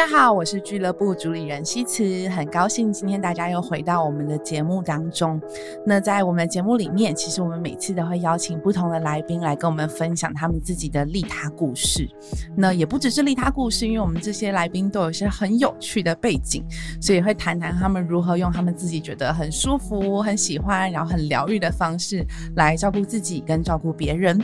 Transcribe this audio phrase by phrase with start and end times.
[0.00, 5.38] 大家好，我是俱乐部主理人西慈，很高兴今天大家又回到我们的节目当中。
[5.84, 12.08] 那在我们的节目里面，其实我们每次都会邀请不同的来宾来跟我们分享他们自己的利他故事。
[12.56, 16.64] 那也不只是利他故事，因为我们这些来宾都有一些很有趣的背景，
[16.98, 22.24] 所以会谈谈他们如何用他们自己觉得很舒服、很喜欢，然后很疗愈的方式
[22.56, 24.40] 来照顾自己跟照顾别人。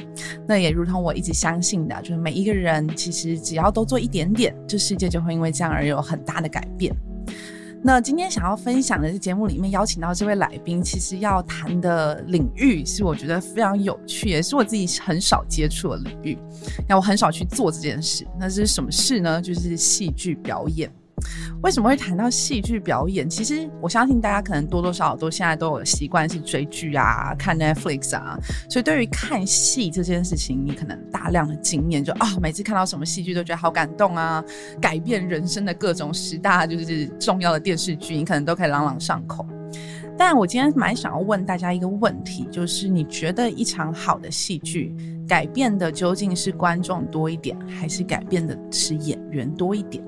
[0.46, 6.95] 那也如同我一直相信的，就是每一个人其实只要都做一点点，这世界就会因为这样而有很大的改变。
[7.82, 16.38] 那今天想要分享的是节目里面邀请到这位来宾，其实要谈的领域是我觉得非常有趣，也是我自己很少接触的领域。
[16.88, 19.40] 那我很少去做这件事，那是什么事呢？
[19.40, 20.90] 就是戏剧表演。
[21.62, 23.28] 为什么会谈到戏剧表演？
[23.28, 34.45] 其实我相信大家可能多多少少都现在都有习惯是追剧啊、看 Netflix 啊，所以对于看戏这件事情，你可能大量的经验，就啊，每次看到什么戏剧都觉得好感动啊，
[34.80, 39.45] 改变人生的各种十大就是重要的电视剧，你可能都可以朗朗上口。
[40.18, 44.95] 但我今天蛮想要问大家一个问题，就是你觉得一场好的戏剧
[45.28, 50.02] 改变的究竟是观众多一点，还是改变的是演员多一点？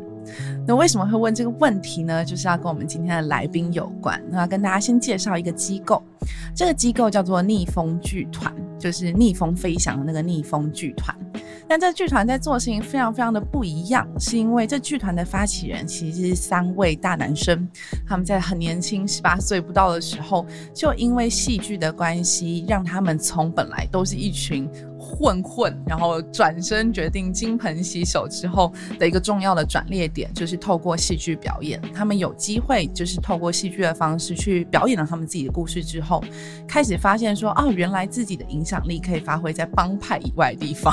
[0.67, 2.25] 那为什么会问这个问题呢？
[2.25, 4.23] 就是要跟我们今天的来宾有关。
[4.31, 6.03] 那要跟大家先介绍一个机构，
[6.55, 11.17] 这个机构叫做逆风剧团，就是逆风飞翔的那个逆风剧团。
[11.71, 17.69] 但这剧团在做事情非常非常的不一样，是因为这剧团的发起人其实是三位大男生，
[18.06, 24.69] 他们在很年轻十八岁不到的时候，就因为戏剧的关系，让他们从本来都是一群。
[24.99, 36.22] 混混，然后转身决定金盆洗手之后的一个重要的转捩点，就是透过戏剧表演，他们有机会就是透过戏剧的方式去表演了他们自己的故事之后，
[36.67, 40.93] 开始发现说，哦，原来自己的影响力可以发挥在帮派以外的地方，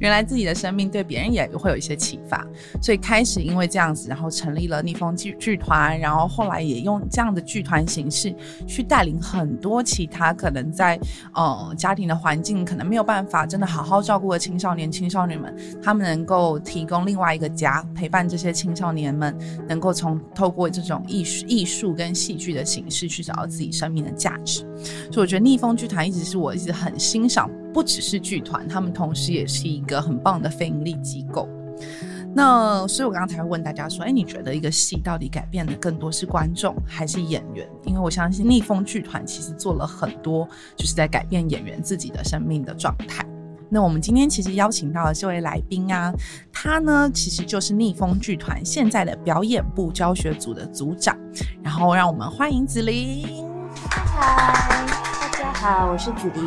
[0.00, 2.44] 原来自己的生命对别人也会有一些启发，
[2.82, 8.34] 所以开始因为这样子，然后成立了逆风剧剧团，然后后来也用这样的剧团形式
[8.66, 10.98] 去带领很多其他可能在
[11.32, 13.35] 呃家庭的环境可能没有办法。
[13.36, 19.36] 啊真的好好照顾的青少年、青少年们，他们能够提供另外一个家，陪伴这些青少年们，
[19.68, 24.60] 能够从透过这种艺术、艺术跟戏剧的形式去找到自己生命的价值。
[25.10, 31.48] 所以我觉得逆风剧团一直是我一直很欣赏，不只是剧团，他们同时也是一个很棒的非营利机构。
[32.36, 37.66] 那所以我刚才问大家说，哎，你觉得一个戏到底改变的更多是观众还是演员？
[37.86, 40.46] 因为我相信逆风剧团其实做了很多，
[40.76, 43.26] 就是在改变演员自己的生命的状态。
[43.70, 46.12] 那我们今天其实邀请到的这位来宾啊，
[46.52, 51.16] 他呢其实就是逆风剧团现在的表演部教学组的组长，
[51.62, 53.26] 然后让我们欢迎子琳。
[53.80, 55.05] 嗨，大家
[55.58, 56.44] 好，我是子琳。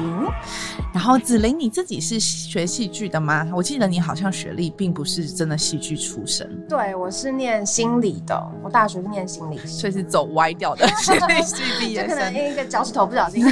[0.94, 3.48] 然后子琳，你自己是学戏剧的吗？
[3.56, 6.48] 我记得你好像学历并不是真的戏剧出身。
[6.70, 12.10] 对，我是念心理的，我大学是念心理，所以是走歪掉的心理系毕业生。
[12.16, 13.44] 可能一个脚趾头不小心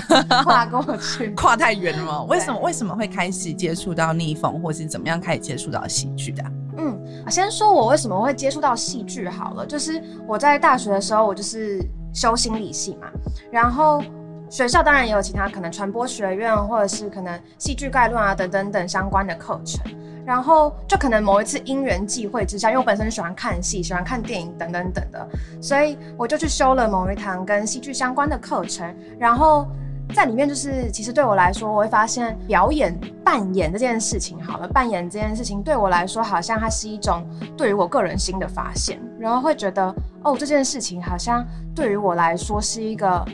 [0.43, 2.21] 跨过去， 跨太远了吗？
[2.25, 2.59] 为什么？
[2.59, 6.43] 为什么会开始接触到逆风，或是怎么样开始接触到戏剧的？
[6.77, 6.95] 嗯，
[7.31, 13.07] 先说我为什么会接触到戏剧好了，就是我在大学的时候，我就是修心理系嘛，
[13.51, 14.03] 然后。
[14.49, 19.83] 学校当然也有其他可能传播学院或者是可能戏剧概论啊等等等相关的课程，
[20.25, 25.27] 然后就可能某一次因缘际会之下，因为我本身喜欢看戏、喜欢看电影等等等的，
[25.61, 28.95] 所以我就去修了某一堂跟戏剧相关的课程。
[29.19, 29.67] 然后
[30.13, 37.21] 在里面，就是其实对我来说，我会发现表演扮演这件事情，好了，扮演这件事情对我来说，好像它是一种
[37.57, 39.93] 对于我个人新的发现，然后会觉得
[40.23, 43.25] 哦，这件事情好像对于我来说是一个。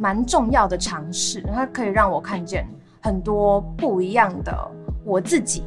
[0.00, 2.66] 蛮重要的尝试，它可以让我看见
[3.02, 4.52] 很多不一样的
[5.04, 5.62] 我自己。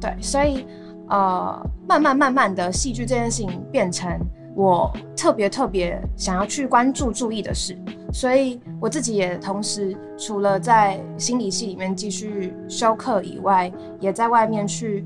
[0.00, 0.66] 对，所以
[1.08, 4.10] 呃，慢慢慢慢的，戏剧这件事情变成
[4.56, 7.76] 我特别特别想要去关注、注意的事。
[8.10, 13.70] 所以我自己也同时除了在心理系里面继续修课以外，
[14.00, 15.04] 也在外面去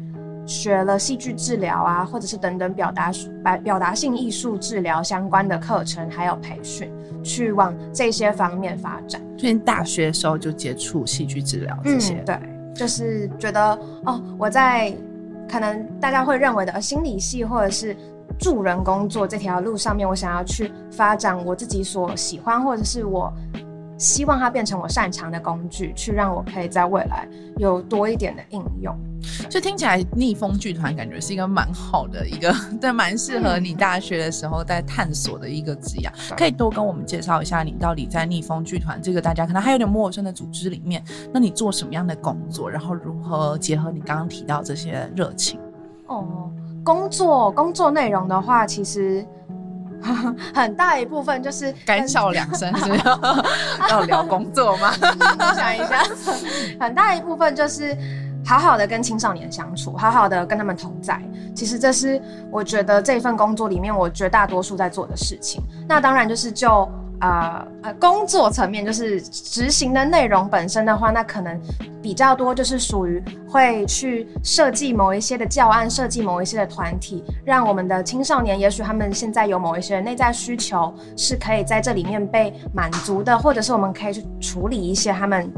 [0.48, 3.12] 学了戏剧治疗啊，或者是等等表达
[3.44, 6.90] 表表达性艺术治疗相关的课程，还有培训。
[7.24, 9.20] 去往这些方面发展。
[9.36, 12.38] 所以大学的时候就接触戏剧治疗这些，对，
[12.74, 14.96] 就是觉得哦，我在
[15.50, 17.94] 可能大家会认为的心理系或者是
[18.38, 23.30] 助人工作这条路上面，我想要去发展我自己所喜欢或者是我。
[23.98, 28.96] 希望它变成我擅长的工具，去让我可以在未来有多一点的应用。
[29.50, 36.10] 就听起来逆风剧团感觉是一个蛮好的一个， 对，蛮适合你大学的时候在探索的一个职业。
[36.36, 41.02] 可以多跟我们介绍一下，你到底在逆风剧团这个大家可能还有点陌生的组织里面，
[41.32, 42.70] 那你做什么样的工作？
[42.70, 45.58] 然后如何结合你刚刚提到这些热情？
[46.06, 46.50] 哦。
[46.84, 49.26] 工作工作内容的话，其实
[50.54, 52.90] 很大一部分就是干笑两声， 是
[53.90, 54.92] 要聊工作吗？
[55.38, 56.02] 我 想一下，
[56.80, 57.96] 很大一部分就是
[58.44, 61.20] 好好的跟青少年相处，好好的跟他们同在。
[61.54, 65.62] 其实这是我觉得这份工作里面我绝大多数在做的事情。
[65.88, 66.88] 那当然就是就。
[67.20, 71.60] 啊呃，工作层面就是执行的内容本身的话，那可能
[72.00, 85.50] 比较多，就是属于会去设计某一些的教案，设计某一些的团体，让我们的青少年，也许他们现在有某一些内在需求，是可以在这里面被满足的，或者是我们可以去处理一些他们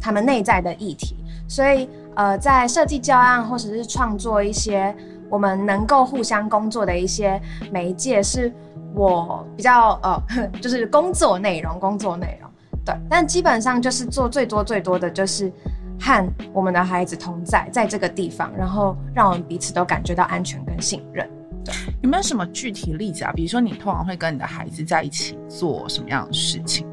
[0.00, 1.16] 他们内在的议题。
[1.46, 4.94] 所以呃，在设计教案或者是创作一些
[5.28, 7.38] 我们能够互相工作的一些
[7.70, 8.50] 媒介是。
[8.94, 10.22] 我比较呃，
[10.62, 12.50] 就是工作内容，工作内容，
[12.84, 15.52] 对，但基本上就是做最多最多的就是
[16.00, 21.28] 和我们的孩子同在，在这个地方，然后让我们彼此都感觉到安全跟信任。
[21.64, 23.32] 对，有没有什么具体例子啊？
[23.34, 26.86] 比如说你通常会跟你的孩子在一起做什么样的事情？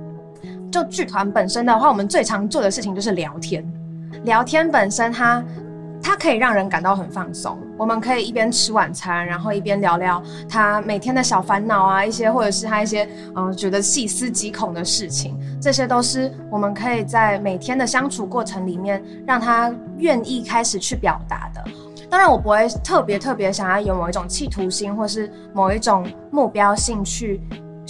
[0.71, 3.63] 就剧团本身的话，我们最常做的事情就是聊天。
[4.23, 5.43] 聊天本身，它
[6.01, 7.57] 它可以让人感到很放松。
[7.77, 21.63] 我们可以一边吃晚餐，然后一边聊聊他每天的小烦恼啊，一些或者是他一些嗯觉得细思极恐的事情，这些都是我们可以在每天的相处过程里面让他愿意开始去表达的。
[22.09, 27.41] 当然，我不会特别特别想要有某一种企图心，或是某一种目标性去。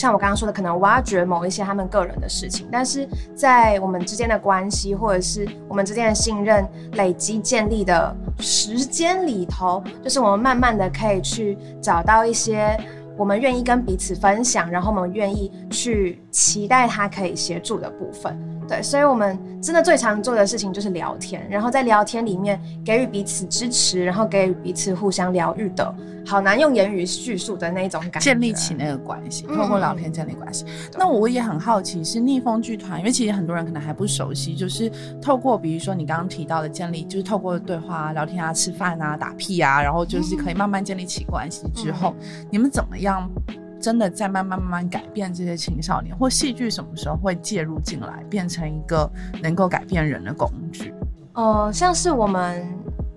[0.01, 12.75] 像我刚刚说的，可能挖掘某一些他们个人的事情，但是在我们之间的关系，或者是我们之间的信任累积建立的时间里头，就是我们慢慢的可以去找到一些
[13.21, 18.35] 我们愿意跟彼此分享，然后我们愿意去期待他可以协助的部分。
[18.67, 25.93] 对，所以我们真的最常做的事情就是聊天，然后在聊天里面给予彼此支持，然后给予彼此互相疗愈的。
[26.23, 30.63] 好难用言语叙述的那种感觉，建立起那个关系，透过聊天建立关系。
[30.95, 34.89] 那我也很好奇，是逆风剧团，因为其实很多人可能还不熟悉，就是
[35.19, 42.13] 透过比如说你刚刚提到的建立，就是透过对话、聊天啊、吃饭啊、打屁啊，然后就是可以慢慢建立起关系之后，
[42.51, 43.10] 你们怎么样
[43.79, 49.09] 真的在慢慢慢慢改变这些青少年，或戏剧什么时候会介入进来，变成一个
[49.41, 50.93] 能够改变人的工具？
[51.33, 52.67] 呃，像是我们。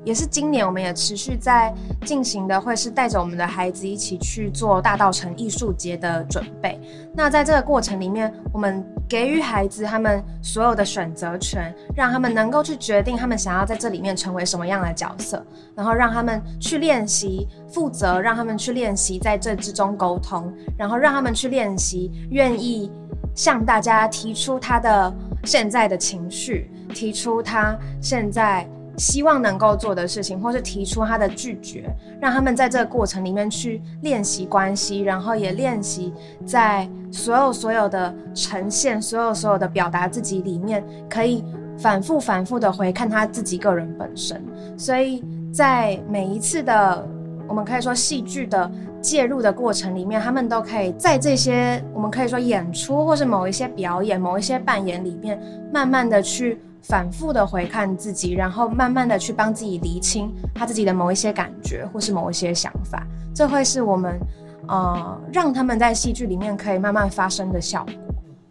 [0.04, 1.74] 也是今年，我们也持续在
[2.04, 6.78] 进行的，会是带着我们的孩子一起去做大道城艺术节的准备。
[7.14, 22.92] 那在这个过程里面，我们给予孩子他们所有的选择权，让他们能够去决定他们想要在这里面成为什么样的角色，然后让他们去练习负责，让他们去练习在这之中沟通，然后让他们去练习愿意
[23.34, 25.12] 向大家提出他的
[25.44, 28.68] 现在的情绪，提出他现在。
[28.96, 31.84] 希望能够做的事情，或是提出他的拒绝，
[32.20, 36.12] 让他们在这个过程里面去练习关系，然后也练习
[36.46, 41.44] 在所有所有的呈现、所有所有的表达自己里面，可以
[41.76, 44.40] 反复反复的回看他自己个人本身。
[44.76, 47.08] 所以在每一次的
[47.48, 48.70] 我们可以说戏剧的
[49.00, 55.40] 介入的过程里面，他们都可以在这些我们可以说演出，或是某一些表演、某一些扮演里面，
[55.72, 56.58] 慢慢的去。
[56.84, 64.20] 反复的回看自己，然后慢慢的去帮自己厘清他自己的某一些感觉或是某一些想法，这会是我们
[64.68, 67.94] 呃让他们在戏剧里面可以慢慢发生的效果。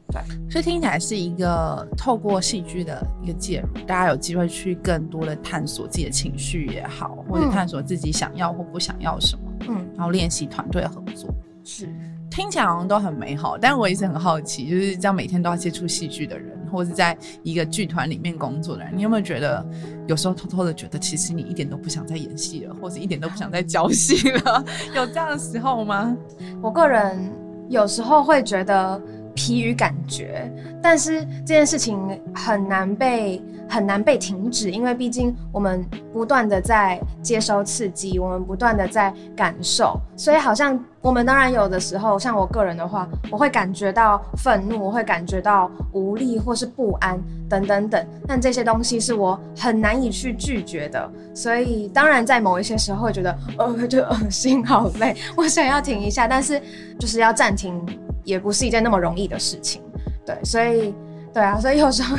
[0.09, 11.33] 对，所以听起来是一个透过戏剧的一个介入，大家有机会去更多的探索自己的情绪也好，或者探索自己想要或不想要什么，嗯，然后练习团队合作。
[11.63, 11.87] 是，
[12.29, 16.52] 听起来好像都很美好，但我一直很好奇，就是这样每天都要接触戏剧的人。
[16.74, 19.63] 或是在一个剧团里面工作的人，你有没有觉得
[20.08, 24.65] 有时候偷偷的觉得，其实你一点都不想再演戏了，或者一点都不想再 教戏了？
[24.96, 26.18] 有这样的时候吗？
[26.62, 27.32] 我个人
[27.70, 29.00] 有时候会觉得
[29.36, 30.51] 疲于感觉，
[30.82, 33.39] 但是这件事情很难被。
[33.70, 56.62] 很难被停止，因为毕竟我们不断的在接收刺激，我们不断的在感受，所以好像我们当然有的时候，像我个人的话，我会感觉到愤怒，我会感觉到无力或是不安等等等，但这些东西是我很难以去拒绝的，所以当然在某一些时候会觉得，呃，就恶心，好累， 我想要停一下，但是
[57.00, 57.82] 就是要暂停，
[58.24, 59.82] 也不是一件那么容易的事情，
[60.25, 60.93] 对，所以，
[61.34, 62.17] 对啊，所以有时候。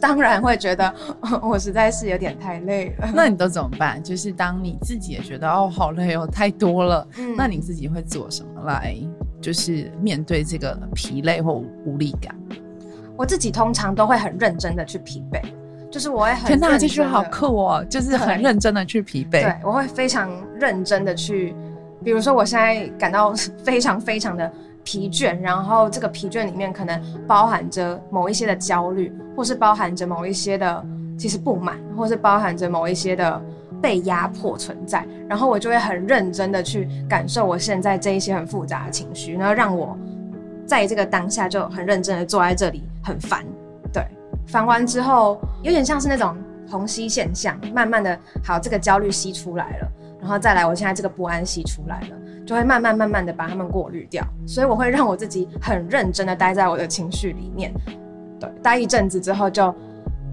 [0.00, 0.94] 当然会觉得
[1.42, 3.10] 我实在是有点太累了。
[3.14, 4.02] 那你都怎么办？
[4.02, 7.06] 就是当你自己也觉得哦好累哦太多了，
[7.36, 8.94] 那你自己会做什么来
[9.40, 11.54] 就是面对这个疲累或
[11.84, 12.34] 无力感？
[13.16, 15.42] 我自己通常都会很认真的去疲惫，
[15.90, 17.84] 就是我会很天哪，这句好真地酷哦！
[17.88, 19.42] 就是很认真的去疲惫。
[19.42, 21.54] 对，我会非常认真的去，
[22.02, 24.50] 比如说我现在感到非常非常的
[24.82, 30.84] 疲倦，然后这个疲倦里面可能包含着某一些的焦虑，或是包含着某一些的
[31.18, 33.40] 其实不满，或是包含着某一些的
[33.80, 39.96] 被压迫存在，然后我就会很认真的去感受我现在这一些很复杂的情绪，然后让我
[40.66, 43.44] 在这个当下就很认真的坐在这里，很烦，
[43.92, 44.04] 对，
[44.46, 46.36] 烦完之后有点像是那种
[46.70, 49.88] 虹吸现象，慢慢的，好，这个焦虑吸出来了，
[50.20, 57.72] 然后再来，我现在这个不安吸出来了，就会慢慢慢慢的把它们过滤掉，所以我会让我自己很认真的待在我的情绪里面，
[58.40, 59.74] 对，待一阵子之后就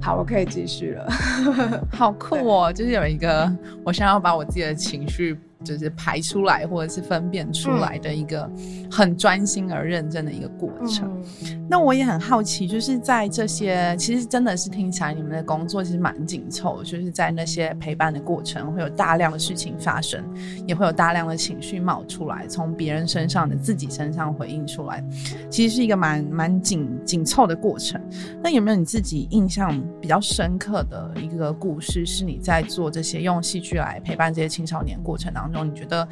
[0.01, 1.07] 好，我可以继续了。
[1.91, 2.71] 好酷哦！
[2.73, 3.51] 就是有一个
[3.83, 8.49] 我想要把我自己的情绪就是排出来，或者是分辨出来的一个
[8.91, 11.07] 很专心而认真的一个过程。
[11.45, 20.23] 嗯那我也很好奇，就是在这些其实真的是听起来你们的工作其实蛮紧凑，就是在那些陪伴的过程会有大量的事情发生，
[20.65, 25.03] 也会有大量的情绪冒出来，从别人身上的自己身上回应出来，
[25.49, 28.01] 其实是一个蛮蛮紧紧凑的过程。
[28.41, 36.07] 那有没有你自己印象比较深刻的一个故事，是你在做这些用戏剧来陪伴这些青少年过程当中，中你觉得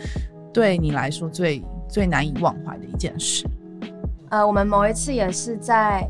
[0.53, 3.45] 对你来说最最难以忘怀的一件事？
[4.29, 6.09] 呃，我们某一次也是在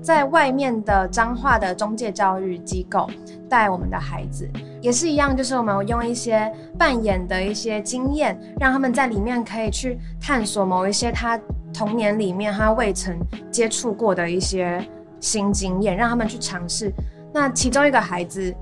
[0.00, 3.08] 在外面的彰化的中介教育机构
[3.48, 4.48] 带我们的孩子，
[4.80, 11.38] 也是一样，就是我们用一些扮演的一些经验，让他们在里面可以去探索某一些他
[11.74, 13.18] 童年里面他未曾
[13.50, 14.80] 接触过的一些
[15.20, 16.92] 新经验，让他们去尝试。
[17.32, 18.54] 那其中一个孩子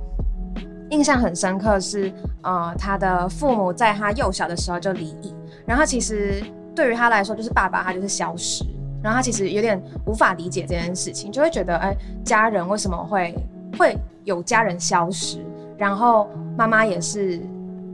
[0.95, 5.35] 印象很深刻是，呃，他的父母在他幼小的时候就离异，
[5.67, 6.41] 然后其实
[6.75, 8.65] 对于他来说，就是爸爸他就是消失，
[9.03, 13.35] 然后他其实有点无法理解这件事情，就会觉得，哎，家人为什么会
[13.77, 15.45] 会有家人消失？
[15.77, 17.41] 然后妈妈也是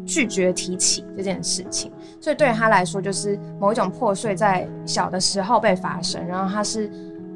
[0.04, 1.90] 拒绝提起这件事情，
[2.20, 6.90] 所以对于他来说，就是某一种破碎在小的时候被发生，然后他是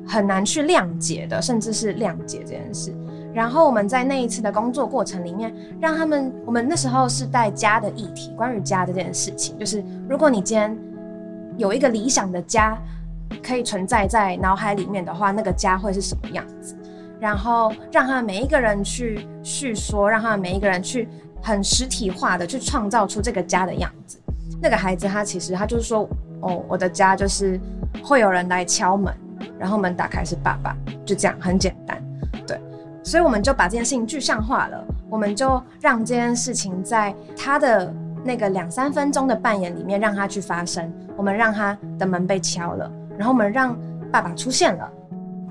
[0.06, 2.94] 很难去谅解的，甚至是谅解这件事。
[3.35, 10.79] 然后我们在那一次的工作过程里面，让他们，我们那时候是带家的议题，关于家这件事情，就是如果你今天
[11.57, 12.79] 有一个理想的家
[13.43, 16.76] 可以存在在脑海里面的话，那个家会是什么样子？
[17.21, 21.09] 然后让他们每一个人去叙说，让他们每一个人去
[21.43, 24.19] 很实体化的去创造出这个家的样子。
[24.61, 26.09] 那个孩子他其实他就是说，
[26.41, 27.59] 哦，我的家就是
[28.03, 29.12] 会有人来敲门，
[29.59, 32.03] 然后门打开是爸爸，就这样很简单，
[33.04, 37.94] 所以我们就把这件事情具象化了，我们就让这件事情在他的
[38.25, 40.92] 那个两三分钟的扮演里面让他去发生。
[41.16, 43.78] 我们让他的门被敲了，然后我们让
[44.11, 44.90] 爸爸出现了。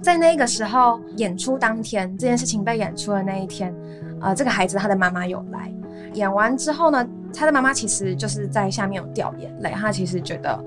[0.02, 3.74] 在那个时候，演出当天，这件事情被演出的那一天，
[4.20, 5.72] 呃，这个孩子他的妈妈有来。
[6.16, 10.62] 演完之后呢，他的妈妈其实就是在下面有掉眼泪，他其实觉得，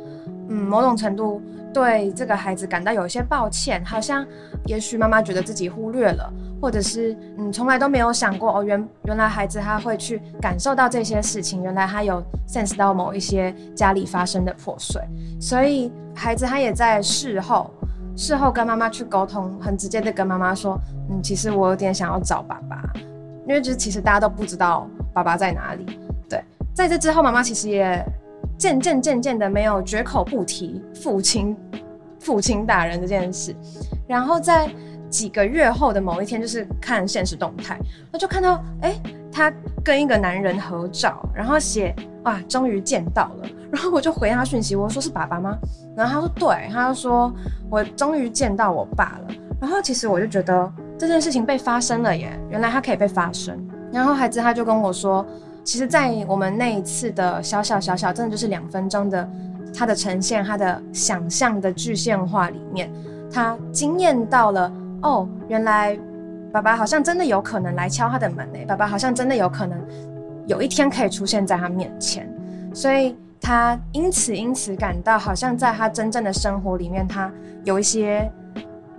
[0.49, 1.41] 嗯，某种程度
[1.73, 4.27] 对这个孩子感到有一些抱歉，好像
[4.67, 15.03] 也许妈妈觉得自己忽略了，或者是嗯，从来都没有想过哦，原原来孩子他会去感受到这些事情，原来他有 sense 到某一些家里发生的破碎，
[15.41, 17.71] 所以孩子他也在事后。
[18.19, 22.83] 事后跟妈妈去沟通，很直接的跟妈妈说，嗯，其实我有点想要找爸爸，
[23.47, 25.85] 因为就是其实大家都不知道爸爸在哪里。
[26.27, 28.03] 对，在这之后，妈妈其实也
[28.59, 31.57] 渐渐渐渐的没有绝口不提父亲
[32.19, 33.55] 父亲大人这件事。
[34.07, 34.69] 然后在
[35.09, 37.79] 几个月后的某一天，就是看现实动态，
[38.13, 39.53] 我就看到，哎，他
[39.85, 41.95] 跟一个男人合照，然后写，
[42.25, 43.49] 哇，终于见到了。
[43.71, 45.57] 然后我就回他讯息，我说是爸爸吗？
[45.97, 47.33] 然后他说对，他就说
[47.71, 49.35] 我终于见到我爸了。
[49.61, 53.57] 然后其实我就觉得这件事情被发生了耶，原来它可以被发生。
[53.93, 55.25] 然后孩子他就跟我说，
[55.67, 59.29] 其实，在我们那一次的小小小小，真的就是两分钟的
[59.75, 62.91] 他的呈现，他的想象的具现化里面，
[63.31, 65.99] 他惊艳到了哦，原来
[66.53, 69.77] 爸爸好像真的有可能来敲他的门诶，爸爸好像真的有可能
[70.47, 72.27] 有一天可以出现在他面前，
[72.73, 73.17] 所以。
[73.39, 77.31] 他因此因此感到，好像在他真正的生活里面，他
[77.63, 78.29] 有一些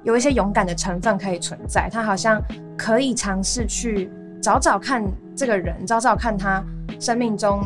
[0.03, 1.89] 有一些勇敢的成分可以存在。
[1.91, 2.41] 他好像
[2.77, 4.09] 可以尝试去
[4.47, 5.03] 找找看
[5.35, 6.63] 这个人，找找看他
[7.01, 7.61] 生命中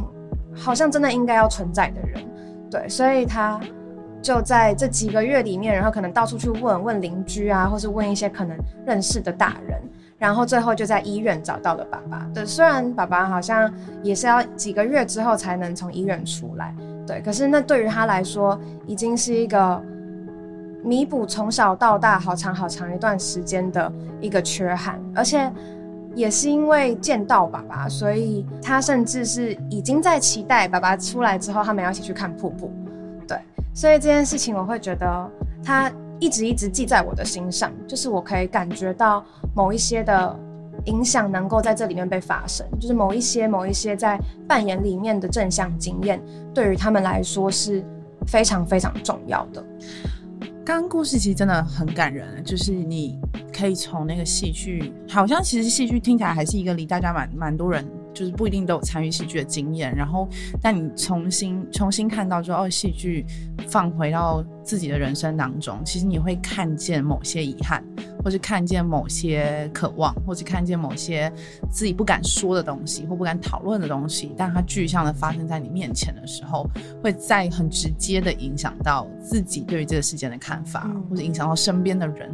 [0.55, 2.19] 好像真的应该要存在的人。
[2.71, 3.59] 对，所以他
[4.19, 9.79] 就在这几个月里面，然后可能到处去问问邻居啊，或是问一些可能认识的大人。
[10.17, 12.27] 然后最后就在医院找到了爸爸。
[12.33, 13.71] 对，虽然爸爸好像
[14.01, 16.73] 也是要几个月之后才能从医院出来，
[17.05, 19.79] 对，可是那对于他来说，已经是一个
[20.83, 24.99] 弥补从小到大好长好长一段时间的一个缺憾。
[25.13, 25.51] 而且
[26.15, 32.71] 也是因为见到爸爸，所以他甚至是已经在期待爸爸出来之后，他们要一起去看瀑布。
[33.27, 33.37] 对，
[33.73, 35.29] 所以这件事情我会觉得
[35.63, 39.23] 他一直一直记在我的心上，就是我可以感觉到
[39.55, 40.37] 某一些的
[40.85, 46.21] 影响能够在这里面被发生，就是某一些某一些在扮演里面的正向经验，
[46.53, 47.83] 对于他们来说是
[48.27, 49.63] 非常非常重要的。
[50.63, 53.19] 刚刚故事其实真的很感人，就是你
[53.51, 59.93] 可以从那个戏剧，好像其实戏剧听起来还是一个离大家蛮蛮多人，就是不一定都有参与戏剧的经验。
[59.95, 60.29] 然后，
[60.61, 63.25] 但你重新重新看到之后，哦，戏剧
[63.67, 67.83] 放回到自己的人生当中，其实你会看见某些遗憾。
[68.23, 71.33] 或是看见某些渴望，或是看见某些
[71.71, 76.69] 自己不敢说的东西，或不敢讨论的东西，但它具象的发生在你面前的时候，
[77.01, 82.31] 会在很直接的影响到自己对于这个事件的看法，或者影响到身边的人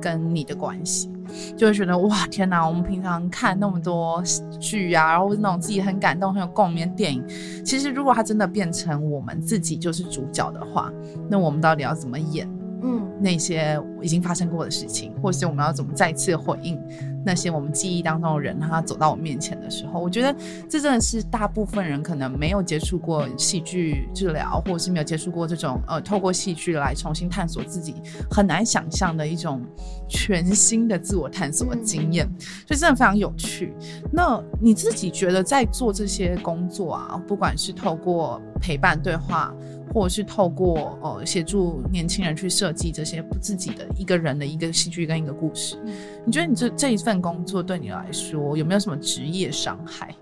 [0.00, 1.08] 跟你的关系，
[1.56, 2.66] 就会觉得哇天哪！
[2.66, 4.20] 我们平常看那么多
[4.58, 7.24] 剧啊，然后那种自己很感动、很有共鸣的电影，
[7.64, 10.92] 其实如果它真的变成我们自己就是主角的话，
[11.30, 12.48] 那我们到底要怎么演？
[12.80, 16.80] 嗯，那些已经发生过的事情，或是我们要怎么再次回应
[17.26, 20.32] 那些我们记忆当中的人，让他走到我面前的时候，我觉得
[20.68, 27.96] 这真的是大部分人可能没有接触过戏剧治疗，或者是没有接触过这种呃，透过戏剧来重新探索自己，
[28.30, 29.60] 很难想象的一种
[30.08, 32.28] 全新的自我探索的经验，
[32.64, 33.74] 所以真的非常有趣。
[34.12, 39.52] 那你自己觉得在做这些工作啊，不管是透过陪伴对话。
[39.92, 45.76] 或者是透过呃协助年轻人去设计这些不自己的一个人的一个戏剧跟一个故事，
[46.24, 50.14] 你觉得你这这一份工作对你来说有没有什么职业伤害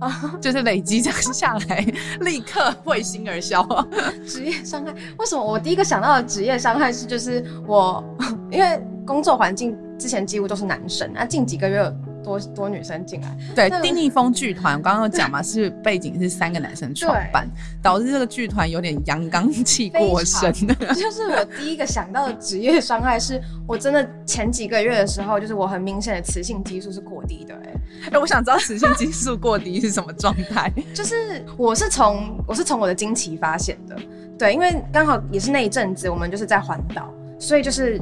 [0.00, 0.36] 啊？
[0.40, 1.86] 就是累积这样下来，
[2.20, 3.66] 立刻会心而消。
[4.26, 4.92] 职业伤害？
[5.18, 8.02] 为什么我第一个想到的职业伤害是就是我
[8.50, 11.92] 因为工作环境之前几乎都是男生，那近几个月。
[12.22, 17.48] 多多女生进来，对，丁立峰剧团，刚刚有讲嘛，是背景是三个男生创办，
[17.82, 20.52] 导致这个剧团有点阳刚气过深。
[20.94, 27.54] 就是我第一个想到的职业伤害，是我真的前几个月的时候，就是我很明显的雌性激素是过低的。
[27.54, 27.74] 哎，
[28.12, 30.72] 哎，我想知道雌性激素过低是什么状态？
[30.94, 33.96] 就是我是从我是从我的经期发现的，
[34.38, 38.00] 对，因为刚好也是那一阵子，我们就是在环岛，所以就是。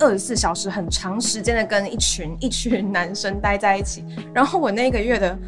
[0.00, 5.38] 二十四小时很长时间的跟一群 一群男生待在一起，然后我那个月的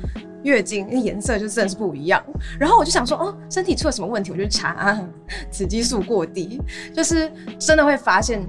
[0.43, 2.23] 月经颜色就真的是不一样，
[2.59, 4.31] 然后我就想说哦，身体出了什么问题？
[4.31, 4.99] 我就查
[5.51, 6.61] 雌激素过低，
[6.95, 8.41] 就是真的会发现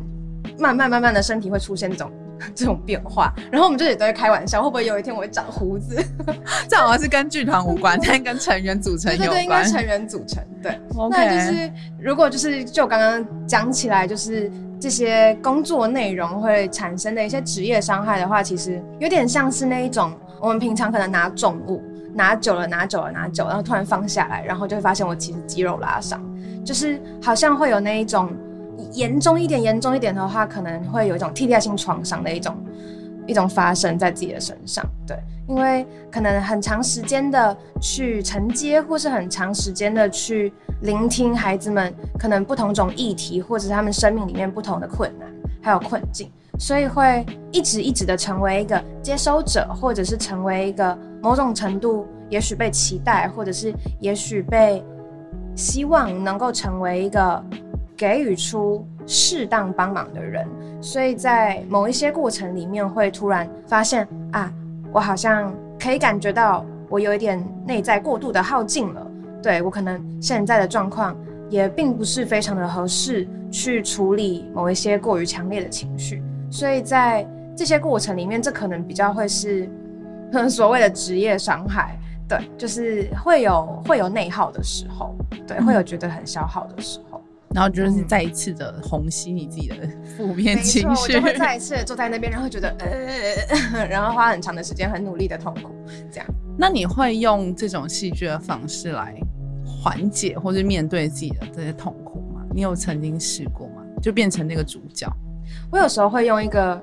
[0.60, 2.12] 慢慢慢慢的身体会出现这种
[2.54, 5.96] 这种变化，然后我们这里都在开玩笑，会不会有一天我会长胡子？
[6.70, 9.30] 这好像是跟剧团无关，但跟成员组成有关。
[9.30, 10.44] 对对，应该成员组成。
[10.62, 14.52] 对，那就是如果就是就刚刚讲起来就是。
[14.80, 21.82] 这些工作内容会产生的一些职业伤害的话，其实有点像是那一种，我们平常可能拿重物
[22.14, 26.24] 拿久了，拿久了，拿久，然后突然放下来，然后就会发现我其实肌肉拉伤，
[26.64, 28.30] 就是好像会有那一种
[28.94, 32.56] 严重一点，严重一点的话，可能会有一种替代性创伤的一种
[33.28, 34.84] 一种发生在自己的身上。
[35.06, 40.52] 对，因为可能很长时间的去承接，或是很长时间的去。
[40.82, 45.28] 聆听孩子们可能不同种议题，或者是他们生命里面不同的困难，
[45.60, 54.86] 还有困境，所以会一直一直的成为一个接收者，或者是成为一个某种程度，也许被期待，或者是也许被
[55.56, 57.44] 希望能够成为一个
[57.98, 60.46] 给予出适当帮忙的人。
[60.82, 64.54] 所以在某一些过程里面，会突然发现啊，
[64.92, 69.08] 我好像可以感觉到我有一点内在过度的耗尽了。
[69.42, 71.16] 对我可能现在的状况
[71.50, 79.70] 也并不是非常的合适去处理某一些过于强烈的情绪，所以在这些过程里面，这可能比较会是
[80.50, 81.98] 所谓的职业伤害。
[82.28, 85.16] 对，就是会有会有内耗的时候，
[85.48, 87.22] 对，会有觉得很消耗的时候，
[87.54, 89.76] 然后就是再一次的虹吸你自己的
[90.18, 95.70] 负面情绪，我就会再一次坐在那边，然后觉得呃， 然后花很长的时间，很努力的痛苦，
[96.12, 96.28] 这样。
[96.58, 99.16] 那你会用这种戏剧的方式来？
[99.80, 102.42] 缓解或者面对自己的这些痛苦吗？
[102.54, 103.84] 你有曾经试过吗？
[104.02, 105.08] 就变成那个主角？
[105.72, 106.82] 我有时候会用一个，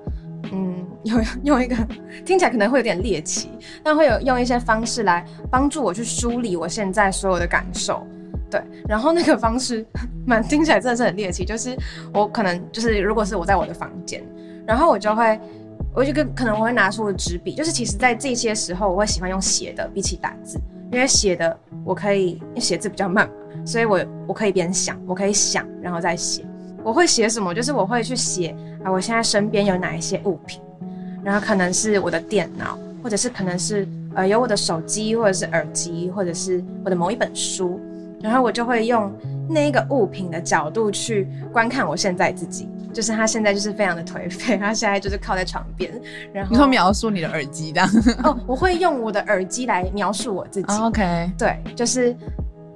[0.52, 1.76] 嗯，有用一个
[2.24, 3.50] 听起来可能会有点猎奇，
[3.82, 8.06] 但会有用一些方式来帮助我去梳理我现在所有的感受。
[8.54, 9.84] 对，然后那个方式
[10.24, 11.76] 蛮听起来真的是很猎奇，就是
[12.12, 14.22] 我可能就是如果是我在我的房间，
[14.64, 15.40] 然后我就会，
[15.92, 20.56] 我就跟可能我会拿出纸笔，就是其实在这些时候我会喜欢用写的，比起打字。
[20.92, 23.28] 因为写的我可以写字比较慢，
[23.64, 26.44] 所以我我可以边想，我可以想，然后再写。
[26.84, 27.52] 我会写什么？
[27.52, 30.60] 就是我会去写啊，我现在身边有哪一些物品，
[31.24, 37.80] 然后可能是我的电脑，或者是可能是呃有我的手机，或者是耳机，或者是我的某一本书，
[38.24, 39.12] 然后我就会用
[39.46, 42.66] 那一个物品的角度去观看我现在自己。
[42.90, 45.92] 就是他现在就是非常的颓废，他现在就是靠在床边，
[46.32, 47.82] 然后你说描述你的耳机的
[48.22, 50.72] 哦，我会用我的耳机来描述我自己。
[50.80, 52.16] OK，对，就是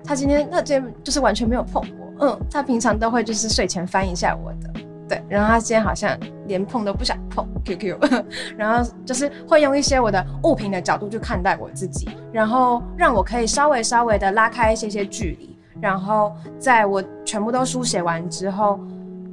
[0.04, 1.80] 他今天那今天就是完全没有碰
[2.18, 6.16] 我，嗯，他平常都会就是睡前翻一下我的，对，然后他今天好像
[6.46, 7.98] 连碰都不想碰 QQ，
[8.56, 18.78] 然后就是会用一些我的物品的角度去看待我自己，然后让我可以稍微稍微的拉开一些些距离，然后在我全部都书写完之后。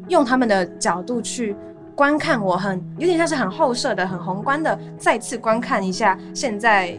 [0.08, 1.56] 用他们的角度去
[1.96, 6.96] 观看，我很有点像是很后设的、很宏观的，再次观看一下现在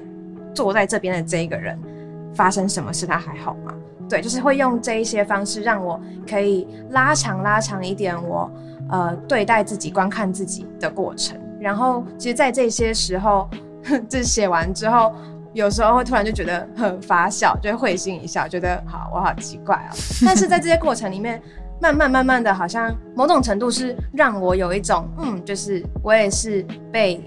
[0.53, 1.79] 坐在这边的这一个人
[2.35, 3.73] 发生什么事，他还好吗？
[4.09, 8.51] 对，就是会用这一些方式让我可以拉长拉长一点我
[8.91, 11.39] 呃对待自己、观看自己的过程。
[11.61, 13.49] 然后，其实，在这些时候，
[14.09, 15.13] 这写完之后，
[15.53, 19.91] 有时候会突然就觉得很发笑，就会会心一笑，觉得好，我好奇怪啊。
[20.25, 21.43] 但是在这些过程里面。
[21.79, 27.23] 慢慢慢慢的，好像某种程度是让我有一种，嗯，就是我也是被，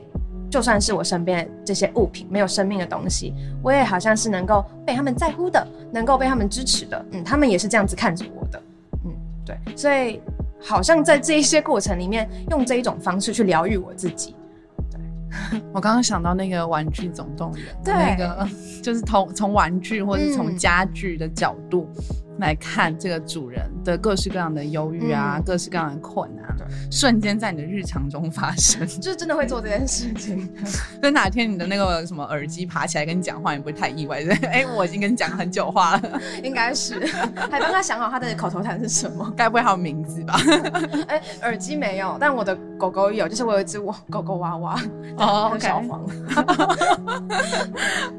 [0.50, 8.62] 就算是我身边这些物品没有生命的东西，我也好像是能够被他们在乎的，能够被他们支持的，嗯，他们也是这样子看着我的，
[9.06, 9.12] 嗯，
[9.46, 10.22] 对，所以
[10.60, 14.36] 好像在这一些过程里面，用这一种方式去疗愈我自己。
[14.92, 18.48] 对 我刚刚想到那个《玩具总动员》，那个
[18.82, 21.88] 就是从从玩具或者从家具的角度。
[22.40, 26.46] 来看这个主人的各式各样的忧郁啊，各式各样的困难，
[26.92, 30.50] 瞬间在你的日常中发生， 就是真的会做这件事情。
[31.02, 34.24] 就哪天你的那个什么耳机爬起来跟你讲话，也不会太意外。
[34.24, 37.06] 对， 哎，我已经跟你讲很久话了，应该是
[37.50, 40.40] 还帮他想好他的口头禅是什么，该不会还有名字吧？
[41.08, 44.82] 哎，耳机没有，但我的狗狗有，就是我有一只我狗狗娃娃
[45.18, 46.06] 哦，小黄。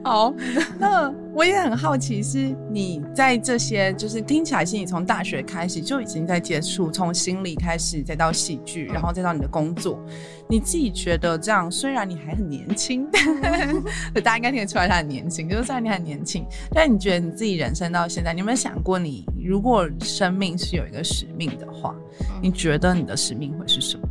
[0.04, 0.32] 好，
[0.78, 4.06] 那我也很好奇，是你在这些就。
[4.06, 9.98] 是听起来是你从大学开始就已经在接触，从心理开始，再到戏剧，然后再到你的工作。
[10.48, 13.08] 你自己觉得这样，虽然你还很年轻，
[14.22, 15.48] 大家应该听得出来他很年轻。
[15.48, 21.94] 就是虽然你很年轻，但你觉得你自己人生到现在，你有没有想过，你如果生命是有一个使命的话，
[22.42, 24.06] 你觉得你的使命会是什么？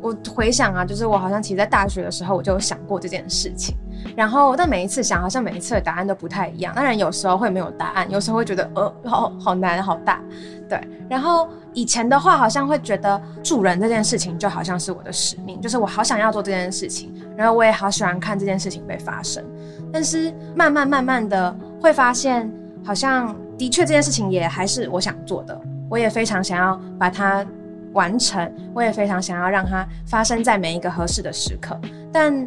[0.00, 3.76] 我回想啊，就是我好像其实在大学的时候我就有想过这件事情，
[4.16, 6.74] 然后但每一次想，好像每一次的答案都不太一样。
[6.74, 10.20] 当然有时候会没有答案，有时候会觉得呃好好难好大，
[10.68, 10.80] 对。
[11.08, 19.44] 然后以前的话好像会觉得助人这件事情就好像是我的使命，就是我好想要做这件事情，然后我也好喜欢看这件事情被发生。
[19.92, 22.50] 但是慢慢慢慢的会发现，
[22.84, 27.44] 好像的确这件事情也还是我想做的，我也非常想要把它。
[27.92, 31.74] 完成，我也非常想要让它发生在每一个合适的时刻。
[32.12, 32.46] 但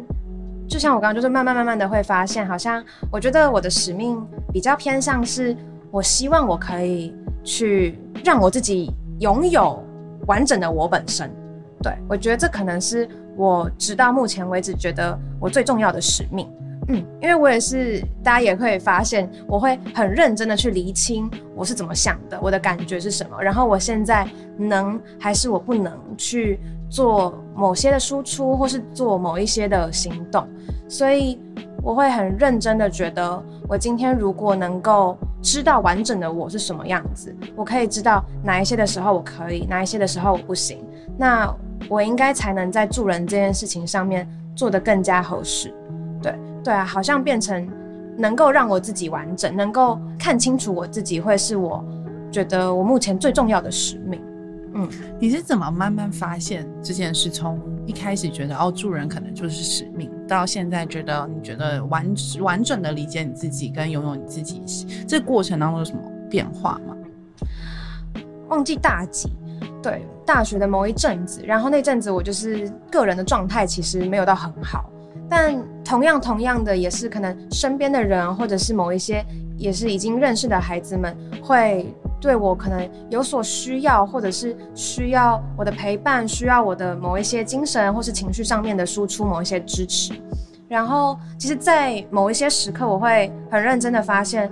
[0.70, 5.54] 就像我刚刚，就是慢慢慢慢的会发现，好像我觉得我的使命比较偏向是，
[5.90, 9.84] 我希望我可以去让我自己拥有
[10.28, 11.28] 完整的我本身。
[11.82, 16.48] 对我觉得这可能是我直到目前为止觉得我最重要的使命。
[16.86, 24.24] 嗯，因为我也是，大家也会发现，我会很认真的去厘清我是怎么想的，我的感觉是什么，然后我现在
[24.56, 30.46] 能还是我不能去做某些的输出，或是做某一些的行动，
[30.88, 31.40] 所以
[31.82, 40.84] 我会很认真的觉得，我今天如果能够知道完整的我是什么样子，我可以知道哪一些的时候我可以，哪一些的时候我不行，
[41.16, 41.50] 那
[41.88, 45.72] 我应该才能在助人这件事情上面做得更加合适，
[46.20, 46.34] 对。
[46.62, 47.66] 对啊，好像变成
[48.18, 51.82] 能够让我自己完整，能够看清楚我自己，会是我
[52.30, 54.20] 觉得我目前最重要的使命。
[54.74, 57.28] 嗯，你是怎么慢慢发现这件事？
[57.30, 62.06] 从一开始觉得哦，助人可能就是使命，到现在觉得你觉得完
[62.40, 64.62] 完整的理解你自己跟拥有你自己，
[65.08, 66.96] 这过程当中有什么变化吗？
[68.48, 69.30] 忘记大几？
[69.82, 74.90] 对，大学的某一阵子，然后那阵子我就是个人的状态其实没有到很好。
[75.28, 79.24] 但同样同样的，也是可能身边的人，或者是某一些
[79.56, 81.86] 也是已经认识的孩子们，会
[82.20, 90.12] 对我可能有所需要，或者是需要我的陪伴，需要我的某一些精神或是情绪上面的输出，某一些支持。
[90.68, 94.48] 然后，其实，在某一些时刻，我会很认真的发现，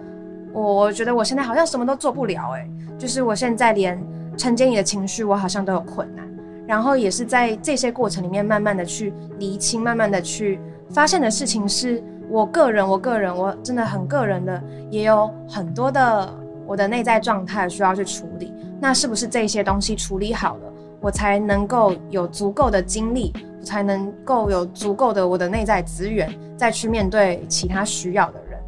[0.53, 4.03] 我觉得我现在好像什么都做不了，诶，就是我现在连
[4.37, 6.27] 承接你的情绪，我好像都有困难。
[6.67, 10.59] 然后也是在这些过程里面，慢慢的去厘清，慢慢的去
[10.91, 16.35] 发现的事情，是我个人，我个人，我真的很个人的，也有很多的
[16.69, 18.53] 我的内在状态需要去处理。
[18.79, 23.33] 那是不是这些东西处理好了，我才能够有足够的精力，
[23.65, 28.61] 才能够有足够的我的内在资源，再去面对其他需要的人。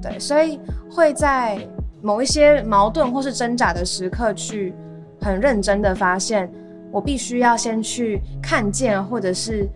[0.00, 0.58] 对，所以
[0.90, 1.58] 会在
[2.00, 4.72] 某一些矛盾或是挣扎的时刻，去
[5.20, 6.50] 很认真的发现，
[6.92, 9.68] 我必须要先去看见，或者是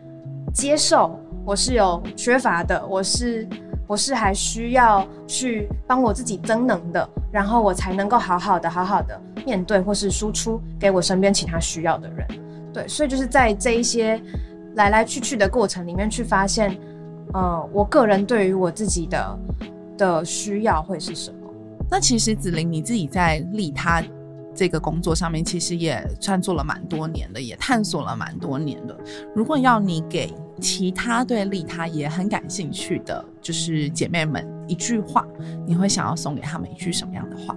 [0.54, 3.46] 接受我是有缺乏的，我是
[3.86, 12.26] 我是还需要去帮我自己增能的，然后我才能够好好的好好的面对或是输出给我身边其他需要的人。
[12.72, 14.20] 对，所以就是在这一些。
[14.74, 16.74] 来来去去的过程里面，去发现，
[17.34, 19.38] 呃，我个人对于我自己的
[19.98, 21.36] 的需要会是什么？
[21.90, 24.02] 那其实子玲你自己在利他
[24.54, 28.96] 这个工作上面，其实也算做了蛮多年的，也探索了蛮多年的。
[29.34, 35.26] 如果要你给其他对利他也很感兴趣的，就是姐妹们一句话，
[35.66, 37.56] 你会想要送给他们一句什么样的话？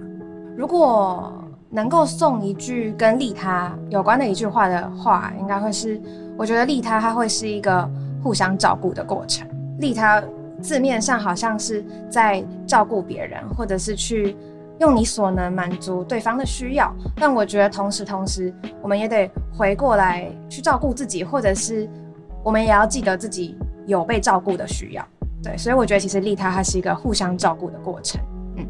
[0.56, 1.32] 如果
[1.68, 6.00] 能够送一句跟利他有关的一句话的话，应该会是。
[6.38, 7.90] 我觉得利他，它会是一个
[8.22, 9.48] 互相照顾的过程。
[9.80, 10.22] 利他
[10.60, 14.36] 字面上好像是在照顾别人，或者是去
[14.80, 16.94] 用你所能满足对方的需要。
[17.16, 21.88] 但我觉得同时，同时我们也得回过来去照顾自己，或者是
[22.42, 25.06] 我们也要记得自己有被照顾的需要。
[25.42, 28.20] 对，所以我觉得其实利他它是一个互相照顾的过程。
[28.56, 28.66] 嗯。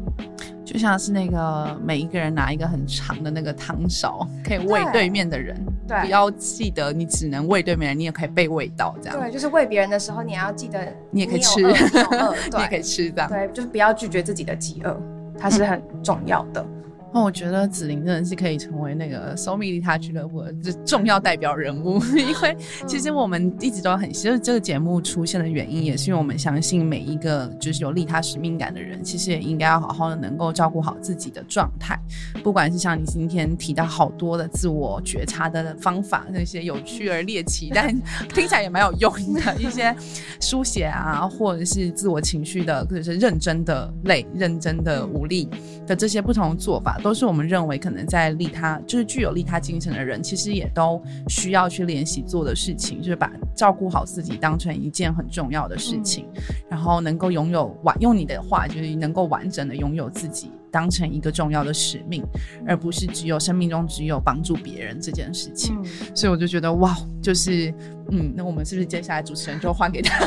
[0.65, 5.57] 就像是那个每一个人拿一个很长的那个汤勺，可以喂对面的人。
[5.87, 9.17] 对，不要记得你只能喂对面人，你也可以被喂到这样。
[9.17, 13.29] 对，就是喂别人的时候，你要记得你也可以吃， 你也可以吃这样。
[13.29, 15.01] 对，就是不要拒绝自己的饥饿，
[15.39, 16.65] 它是很重要的。
[17.13, 20.53] 那我觉得紫菱真的是可以成为那个 So Me 利他俱乐部的
[20.85, 31.97] 重要代表人物， 因为其实我们一直都很，就是这个节目出现的原因，也是因为我们相信每一个就是有利他使命感的人，其实也应该要好好的能够照顾好自己的状态。
[32.43, 37.89] 不管是像你今天提到好多的自我觉察的方法，那些有趣而猎奇，但
[38.33, 39.95] 听起来也蛮有用的一些
[40.41, 45.49] 书写啊，或者是自我情绪的，或者是认真的累、认真的无力
[45.87, 46.96] 的这些不同的做法。
[46.97, 56.27] 都是我们认为可能在利他，就是具有利他精神的人，其实也都需要去练习做的事情，就是把照顾好自己当成一件很重要的事情，
[56.69, 60.51] 然后能够拥有完，用你的话就是能够完整的拥有自己。
[60.69, 62.21] 当成一个重要的使命，
[62.67, 65.75] 而不是只有生命中只有帮助别人这件事情。
[66.13, 66.95] 所以我就觉得哇，
[67.27, 67.73] 就是
[68.09, 70.25] 嗯，那我们是不是接下来主持人就换给他？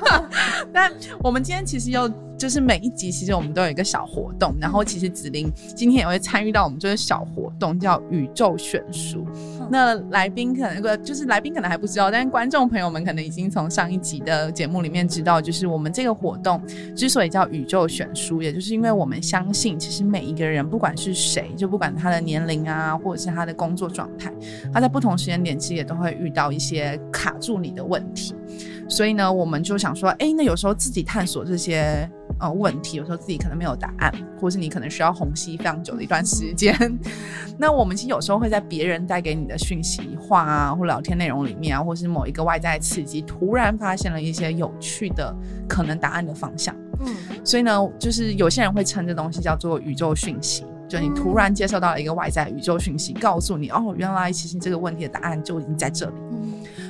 [0.70, 9.26] 但我们今天其实又就是每一集其实我们都有一个小活动，然后其实子琳今天也会参与到我们这个小活动，叫宇宙选书。
[9.70, 16.60] 那来宾可能那个就是来宾可能还不知道，但是观众朋友们可能已经从上一集的节目里面知道，就是我们这个活动
[16.94, 24.30] 之所以叫宇宙选书，也就是因为我们相信，其实每一个人不管是谁，就不管他的年龄啊，或者是他的工作状态，
[24.70, 28.34] 他在不同时间点其实也都会遇到一些卡住你的问题。
[28.88, 32.08] 所以呢，我们就想说，哎，那有时候自己探索这些。
[32.40, 36.72] 呃，问题有时候自己可能没有答案，或是你可能需要虹吸非常久的一段时间。
[37.58, 45.34] 那我们其实有时候会在别人带给你的讯息、话啊，或聊天内容里面啊，或是某一个外在刺激，突然发现了一些有趣的
[45.68, 46.72] 可能答案的方向。
[47.00, 47.12] 嗯，
[47.42, 56.12] 所以呢，就是有些人会称这东西叫做宇宙讯息，就你突然接受到了一个外在宇宙讯息，告诉你哦，原来其实这个问题的答案就已经在这里。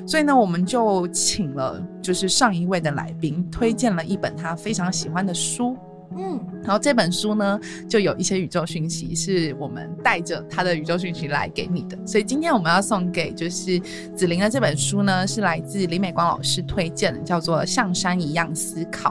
[0.06, 5.76] 所以呢，我们就请了就是上一位的来宾，推荐了一本他非常喜欢的书，
[6.16, 11.98] 嗯，然后这本书呢，就有一些宇宙讯息，是我们带着他的宇宙讯息来给你的。
[12.06, 13.78] 所以今天我们要送给就是
[14.16, 19.10] 子玲的这本书呢，是来自李美光老师推荐的，叫做《像山一样思考》。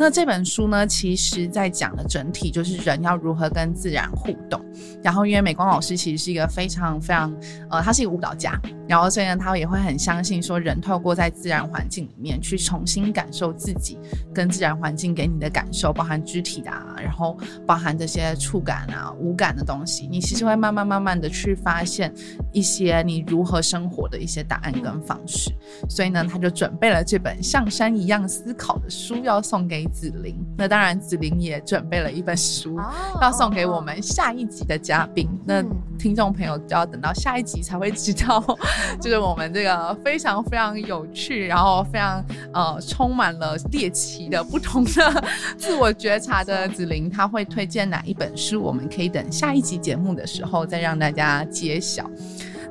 [0.00, 4.58] 那这本书呢，其实在讲的整体就是人要如何跟自然互动。
[5.02, 7.30] 然后，因为美光老师其实是一个非常非常，
[7.68, 8.58] 呃，他是一个舞蹈家，
[8.88, 13.98] 然后所以呢，他也会很相信说，人透过在自然环境里面去重新感受自己
[14.32, 17.36] 跟自然环境给你的感受，包含肢体的，啊，然后
[17.66, 22.10] 包含这些触感啊、五感的东西，你其实会慢慢慢慢的去发现
[22.54, 25.52] 一些你如何生活的一些答案跟方式。
[25.90, 30.36] 所以呢，他就准备了这本像山一样思考的书要送给子玲。
[30.58, 32.76] 那当然，子玲也准备了一本书
[33.20, 34.80] 要送给我们下一集的。
[34.80, 35.62] 嘉宾，那
[35.98, 38.42] 听众朋友就要等到下一集才会知道，
[38.98, 42.24] 就是我们这个非常非常有趣，然后非常
[42.54, 45.24] 呃充满了猎奇的不同的
[45.58, 48.60] 自我觉察的子琳，他会推荐哪一本书？
[48.62, 52.10] 我们可以等下一集节目的时候再让大家揭晓。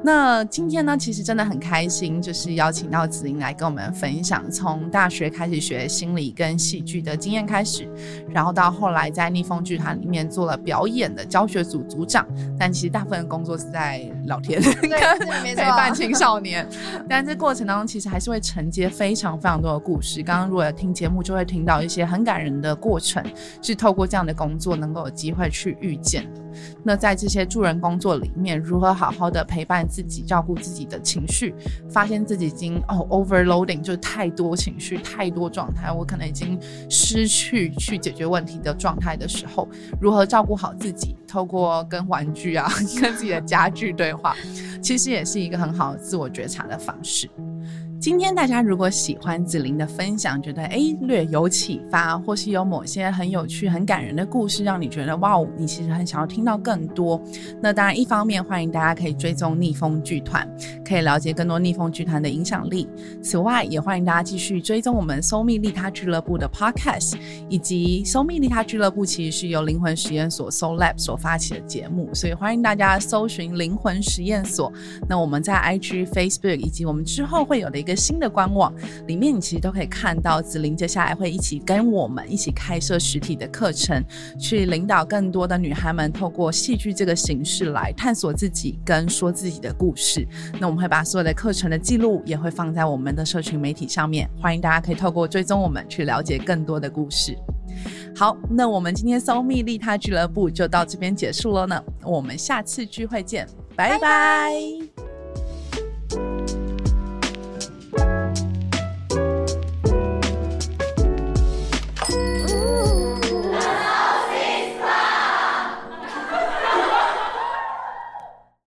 [0.02, 7.88] 那今天呢，其实真的很开心，就是邀请到子莹来跟我们分享，从大学开始学心理跟戏剧的经验开始，
[8.30, 12.26] 然后到后来在逆风剧团里面做了表演的教学组组长，
[12.58, 15.00] 但其实大部分工作是在聊天跟
[15.56, 16.66] 陪伴青少年，
[17.10, 20.24] 但这过程当中其实还是会承接非常非常多的故事。
[20.24, 23.22] 刚刚如果听节目，就会听到一些很感人的过程，
[23.62, 26.42] 是透过这样的工作能够有机会去遇见的。
[26.84, 31.54] 那在这些助人工作里面，如何好好的陪伴自己，照顾自己的情绪，
[31.90, 36.58] 发现自己已经哦 overloading，就是太多情绪、太多状态，我可能已经
[36.90, 39.68] 失去去解决问题的状态的时候，
[40.00, 41.16] 如何照顾好自己？
[41.28, 42.68] 透过跟玩具啊、
[43.00, 44.36] 跟自己的家具对话，
[44.82, 47.30] 其实也是一个很好的自我觉察的方式。
[48.00, 57.22] 今天大家如果喜欢子琳的分享，觉得哎略有启发，或是有某些很有趣、很感人的故事，让你觉得哇，你其实很想要听到更多。
[57.62, 60.50] 那当然，一方面欢迎大家可以追踪逆风剧团，
[60.86, 62.88] 可以了解更多逆风剧团的影响力。
[63.22, 67.18] 此外，也欢迎大家继续追踪我们搜密利他俱乐部的 Podcast，
[67.50, 74.72] 以及搜密利他俱乐部其实是由灵魂实验所 Soul Lab 所发起的节目，所以欢迎大家搜寻灵魂实验所。
[75.10, 77.89] 那我们在 IG、Facebook 以及我们之后会有的一个。
[77.90, 78.74] 个新的官网
[79.08, 84.04] 里面，你其实都可以看到子琳接下来会一起跟我们一起开设实体的课程，
[84.40, 90.26] 去领导更多的女孩们透过戏剧这个形式来探索自己跟说自己的故事。
[90.60, 97.38] 那我们会把所有的课程的记录也会放在我们的社群媒体上面，欢迎大家可以透过追踪我们去了解更多的故事。
[98.16, 105.09] 好，那我们今天搜密利他俱乐部就到这边结束了呢，我们下次聚会见，拜拜。